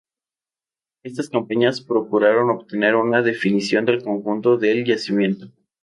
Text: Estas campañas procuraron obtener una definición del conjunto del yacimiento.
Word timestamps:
Estas 1.03 1.29
campañas 1.29 1.79
procuraron 1.81 2.49
obtener 2.49 2.95
una 2.95 3.21
definición 3.21 3.85
del 3.85 4.01
conjunto 4.01 4.57
del 4.57 4.83
yacimiento. 4.83 5.51